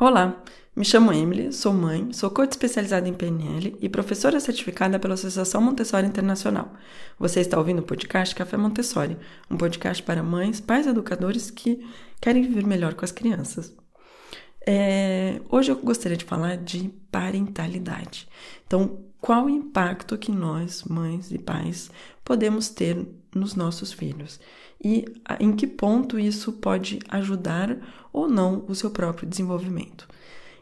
[0.00, 0.40] Olá,
[0.76, 5.60] me chamo Emily, sou mãe, sou coach especializada em PNL e professora certificada pela Associação
[5.60, 6.72] Montessori Internacional.
[7.18, 9.18] Você está ouvindo o podcast Café Montessori,
[9.50, 11.84] um podcast para mães, pais educadores que
[12.20, 13.74] querem viver melhor com as crianças.
[14.64, 18.28] É, hoje eu gostaria de falar de parentalidade.
[18.68, 21.90] Então, qual o impacto que nós, mães e pais,
[22.24, 23.04] podemos ter
[23.34, 24.38] nos nossos filhos?
[24.82, 25.04] E
[25.40, 27.76] em que ponto isso pode ajudar
[28.12, 30.06] ou não o seu próprio desenvolvimento?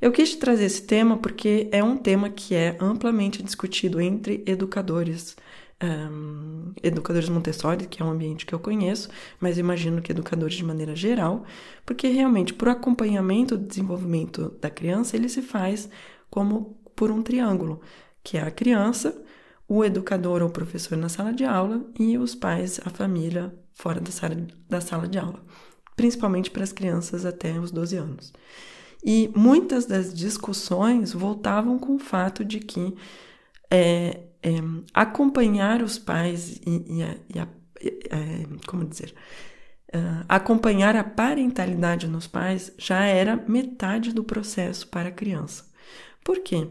[0.00, 5.36] Eu quis trazer esse tema porque é um tema que é amplamente discutido entre educadores,
[5.80, 10.64] um, educadores Montessori, que é um ambiente que eu conheço, mas imagino que educadores de
[10.64, 11.44] maneira geral,
[11.86, 15.88] porque realmente, por acompanhamento do desenvolvimento da criança, ele se faz
[16.28, 17.80] como por um triângulo,
[18.24, 19.16] que é a criança,
[19.72, 24.10] o educador ou professor na sala de aula e os pais, a família fora da
[24.10, 24.36] sala,
[24.68, 25.40] da sala de aula,
[25.96, 28.32] principalmente para as crianças até os 12 anos.
[29.02, 32.94] E muitas das discussões voltavam com o fato de que
[33.70, 34.50] é, é,
[34.92, 37.48] acompanhar os pais e, e, a, e a,
[37.80, 39.14] é, como dizer,
[39.88, 45.64] uh, acompanhar a parentalidade nos pais já era metade do processo para a criança.
[46.22, 46.68] Por quê?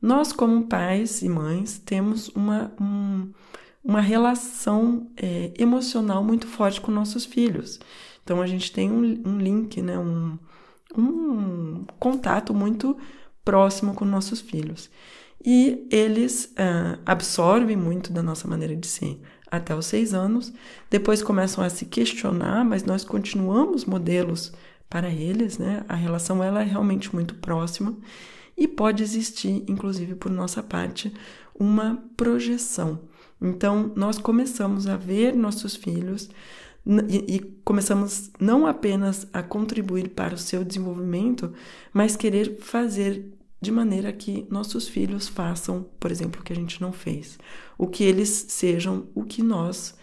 [0.00, 3.32] Nós, como pais e mães, temos uma, um,
[3.84, 7.80] uma relação é, emocional muito forte com nossos filhos.
[8.22, 10.38] Então, a gente tem um, um link, né, um,
[10.96, 12.96] um contato muito
[13.44, 14.90] próximo com nossos filhos.
[15.44, 20.52] E eles uh, absorvem muito da nossa maneira de ser até os seis anos,
[20.90, 24.52] depois começam a se questionar, mas nós continuamos modelos
[24.90, 25.84] para eles, né?
[25.88, 27.96] A relação ela é realmente muito próxima
[28.58, 31.14] e pode existir, inclusive por nossa parte,
[31.54, 33.00] uma projeção.
[33.40, 36.28] Então, nós começamos a ver nossos filhos
[37.08, 41.52] e, e começamos não apenas a contribuir para o seu desenvolvimento,
[41.92, 46.80] mas querer fazer de maneira que nossos filhos façam, por exemplo, o que a gente
[46.80, 47.38] não fez,
[47.76, 49.96] o que eles sejam o que nós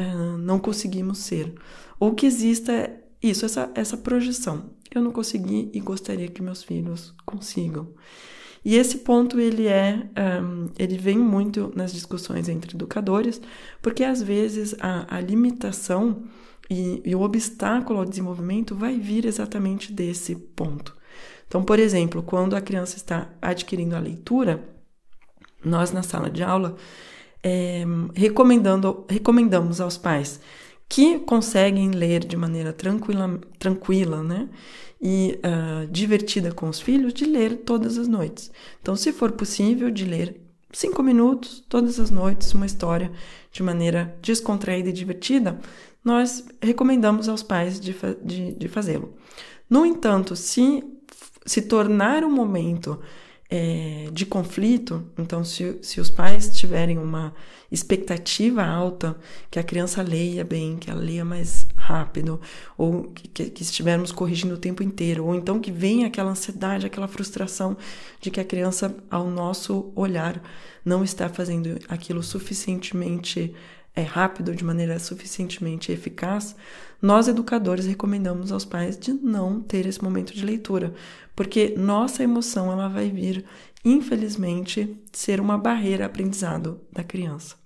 [0.00, 1.54] uh, não conseguimos ser,
[1.98, 2.90] ou que exista
[3.22, 4.70] isso, essa, essa projeção.
[4.92, 7.88] Eu não consegui e gostaria que meus filhos consigam.
[8.64, 10.10] E esse ponto ele é,
[10.42, 13.40] um, ele vem muito nas discussões entre educadores,
[13.80, 16.24] porque às vezes a, a limitação
[16.68, 20.96] e, e o obstáculo ao desenvolvimento vai vir exatamente desse ponto.
[21.48, 24.62] Então, por exemplo, quando a criança está adquirindo a leitura,
[25.64, 26.76] nós na sala de aula
[27.42, 30.40] é, recomendando, recomendamos aos pais
[30.90, 34.48] que conseguem ler de maneira tranquila, tranquila né?
[35.00, 38.50] e uh, divertida com os filhos, de ler todas as noites.
[38.82, 40.40] Então, se for possível, de ler
[40.72, 43.10] cinco minutos todas as noites uma história
[43.52, 45.60] de maneira descontraída e divertida,
[46.04, 49.14] nós recomendamos aos pais de, de, de fazê-lo.
[49.70, 50.82] No entanto, se
[51.46, 53.00] se tornar um momento
[53.50, 57.34] é, de conflito, então se, se os pais tiverem uma
[57.70, 59.16] expectativa alta
[59.50, 62.40] que a criança leia bem, que ela leia mais rápido,
[62.78, 67.08] ou que, que, estivermos corrigindo o tempo inteiro, ou então que venha aquela ansiedade, aquela
[67.08, 67.76] frustração
[68.20, 70.40] de que a criança, ao nosso olhar,
[70.84, 73.52] não está fazendo aquilo suficientemente
[73.94, 76.56] é rápido, de maneira suficientemente eficaz,
[77.00, 80.94] nós educadores recomendamos aos pais de não ter esse momento de leitura,
[81.34, 83.44] porque nossa emoção ela vai vir,
[83.84, 87.59] infelizmente, ser uma barreira aprendizado da criança.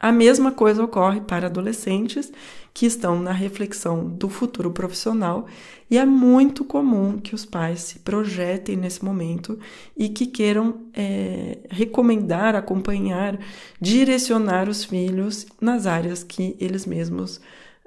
[0.00, 2.30] A mesma coisa ocorre para adolescentes
[2.72, 5.46] que estão na reflexão do futuro profissional
[5.90, 9.58] e é muito comum que os pais se projetem nesse momento
[9.96, 13.36] e que queiram é, recomendar, acompanhar,
[13.80, 17.40] direcionar os filhos nas áreas que eles mesmos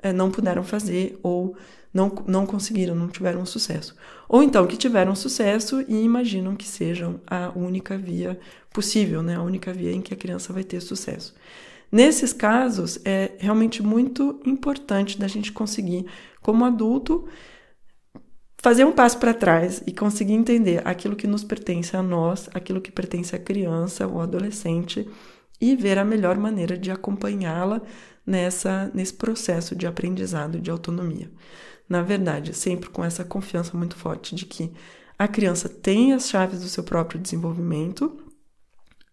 [0.04, 1.56] é, não puderam fazer ou
[1.94, 3.96] não, não conseguiram, não tiveram sucesso.
[4.28, 8.38] Ou então que tiveram sucesso e imaginam que sejam a única via
[8.74, 9.36] possível, né?
[9.36, 11.34] a única via em que a criança vai ter sucesso.
[11.92, 16.06] Nesses casos, é realmente muito importante da gente conseguir,
[16.42, 17.28] como adulto,
[18.62, 22.80] fazer um passo para trás e conseguir entender aquilo que nos pertence a nós, aquilo
[22.80, 25.08] que pertence à criança ou adolescente
[25.60, 27.82] e ver a melhor maneira de acompanhá-la
[28.26, 31.30] nessa nesse processo de aprendizado de autonomia.
[31.90, 34.72] Na verdade, sempre com essa confiança muito forte de que
[35.20, 38.31] a criança tem as chaves do seu próprio desenvolvimento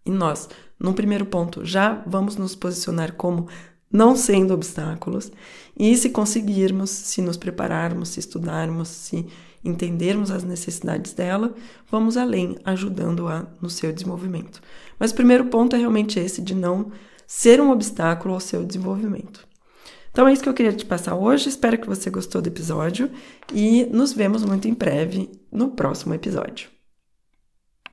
[0.08, 3.48] e nós num primeiro ponto, já vamos nos posicionar como
[3.90, 5.32] não sendo obstáculos,
[5.76, 9.26] e se conseguirmos, se nos prepararmos, se estudarmos, se
[9.64, 11.54] entendermos as necessidades dela,
[11.90, 14.60] vamos além, ajudando-a no seu desenvolvimento.
[14.98, 16.92] Mas o primeiro ponto é realmente esse de não
[17.26, 19.46] ser um obstáculo ao seu desenvolvimento.
[20.12, 21.48] Então é isso que eu queria te passar hoje.
[21.48, 23.10] Espero que você gostou do episódio
[23.52, 26.77] e nos vemos muito em breve no próximo episódio.